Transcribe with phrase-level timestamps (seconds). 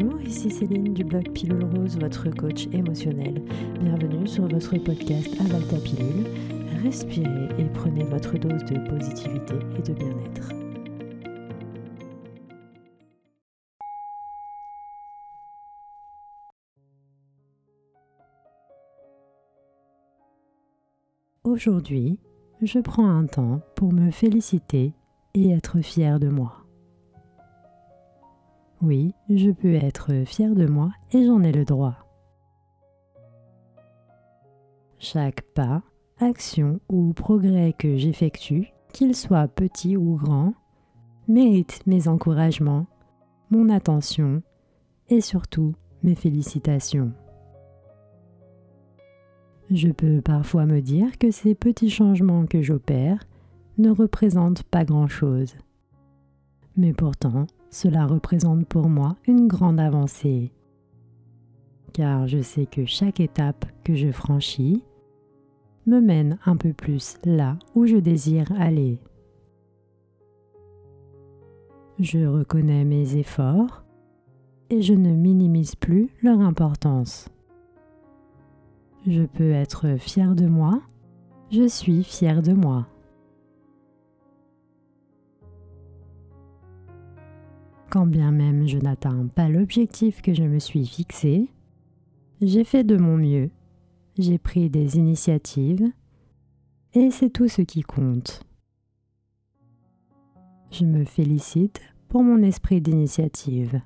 [0.00, 3.42] Bonjour, ici Céline du blog Pilule Rose, votre coach émotionnel.
[3.80, 6.24] Bienvenue sur votre podcast Aval ta pilule.
[6.82, 10.48] Respirez et prenez votre dose de positivité et de bien-être.
[21.44, 22.18] Aujourd'hui,
[22.62, 24.94] je prends un temps pour me féliciter
[25.34, 26.59] et être fier de moi.
[28.82, 31.96] Oui, je peux être fier de moi et j'en ai le droit.
[34.98, 35.82] Chaque pas,
[36.18, 40.54] action ou progrès que j'effectue, qu'il soit petit ou grand,
[41.28, 42.86] mérite mes encouragements,
[43.50, 44.42] mon attention
[45.08, 47.12] et surtout mes félicitations.
[49.70, 53.22] Je peux parfois me dire que ces petits changements que j'opère
[53.78, 55.54] ne représentent pas grand-chose.
[56.80, 60.50] Mais pourtant, cela représente pour moi une grande avancée,
[61.92, 64.82] car je sais que chaque étape que je franchis
[65.86, 68.98] me mène un peu plus là où je désire aller.
[71.98, 73.84] Je reconnais mes efforts
[74.70, 77.28] et je ne minimise plus leur importance.
[79.06, 80.80] Je peux être fier de moi,
[81.50, 82.86] je suis fier de moi.
[87.90, 91.50] Quand bien même je n'atteins pas l'objectif que je me suis fixé,
[92.40, 93.50] j'ai fait de mon mieux,
[94.16, 95.90] j'ai pris des initiatives
[96.94, 98.44] et c'est tout ce qui compte.
[100.70, 103.80] Je me félicite pour mon esprit d'initiative.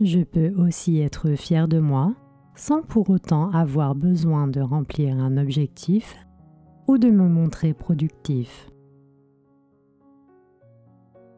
[0.00, 2.12] Je peux aussi être fier de moi
[2.56, 6.16] sans pour autant avoir besoin de remplir un objectif
[6.88, 8.71] ou de me montrer productif.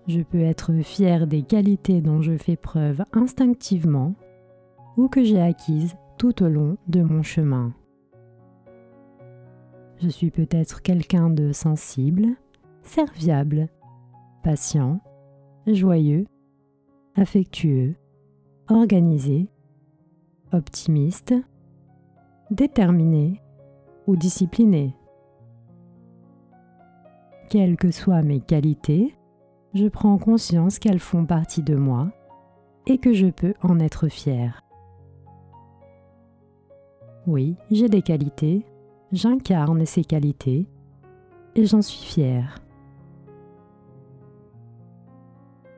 [0.06, 4.14] Je peux être fier des qualités dont je fais preuve instinctivement
[4.96, 7.72] ou que j'ai acquises tout au long de mon chemin.
[9.98, 12.28] Je suis peut-être quelqu'un de sensible,
[12.82, 13.68] serviable,
[14.42, 15.00] patient,
[15.66, 16.26] joyeux,
[17.14, 17.94] affectueux,
[18.68, 19.48] organisé,
[20.52, 21.34] optimiste,
[22.50, 23.40] déterminé
[24.06, 24.94] ou discipliné.
[27.48, 29.14] Quelles que soient mes qualités,
[29.74, 32.12] je prends conscience qu'elles font partie de moi
[32.86, 34.60] et que je peux en être fier.
[37.26, 38.64] Oui, j'ai des qualités,
[39.10, 40.68] j'incarne ces qualités
[41.56, 42.58] et j'en suis fier.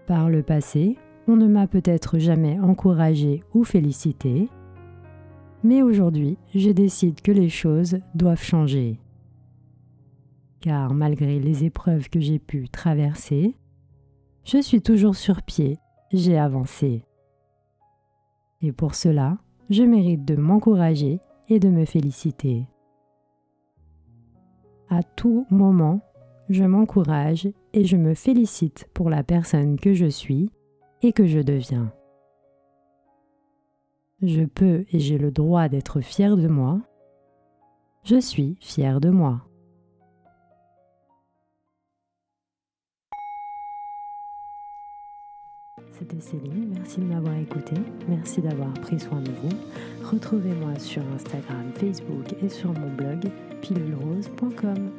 [0.07, 4.49] Par le passé, on ne m'a peut-être jamais encouragé ou félicité,
[5.65, 9.01] mais aujourd'hui, je décide que les choses doivent changer.
[10.61, 13.57] Car malgré les épreuves que j'ai pu traverser,
[14.47, 15.77] je suis toujours sur pied,
[16.13, 17.05] j'ai avancé.
[18.63, 19.39] Et pour cela,
[19.71, 22.69] je mérite de m'encourager et de me féliciter.
[24.89, 26.01] À tout moment,
[26.49, 30.49] je m'encourage et je me félicite pour la personne que je suis
[31.03, 31.93] et que je deviens.
[34.23, 36.81] Je peux et j'ai le droit d'être fier de moi.
[38.05, 39.43] Je suis fier de moi.
[45.99, 47.75] C'était Céline, merci de m'avoir écouté,
[48.07, 49.57] merci d'avoir pris soin de vous.
[50.05, 53.31] Retrouvez-moi sur Instagram, Facebook et sur mon blog
[53.63, 54.91] pilulerose.com.